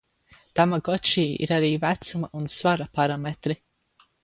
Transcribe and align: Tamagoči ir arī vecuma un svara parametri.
Tamagoči 0.59 1.25
ir 1.47 1.53
arī 1.59 1.69
vecuma 1.85 2.31
un 2.41 2.51
svara 2.57 2.91
parametri. 3.01 3.61